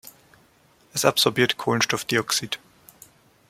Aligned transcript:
Es 0.93 1.05
absorbiert 1.05 1.59
Kohlenstoffdioxid. 1.59 2.57